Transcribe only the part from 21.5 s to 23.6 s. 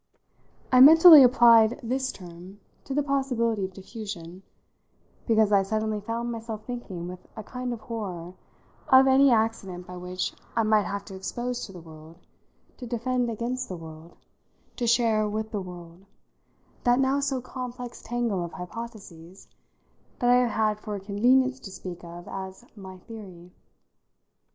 to speak of as my theory.